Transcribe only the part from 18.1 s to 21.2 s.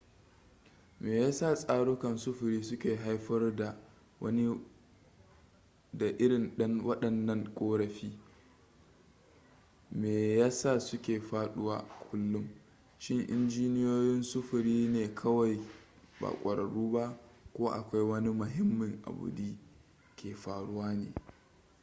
mahimmin abu di ke faruwa ne